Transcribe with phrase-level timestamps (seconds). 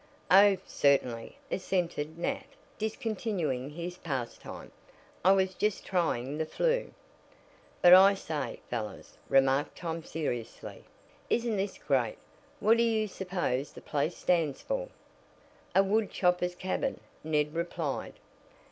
[0.31, 2.47] "Oh, certainly," assented Nat,
[2.79, 4.71] discontinuing his pastime.
[5.23, 6.91] "I was just trying the flue."
[7.83, 10.85] "But I say, fellows," remarked Tom seriously,
[11.29, 12.17] "isn't this great?
[12.59, 14.89] What do you suppose the place stands for?"
[15.75, 18.13] "A woodchopper's cabin," Ned replied.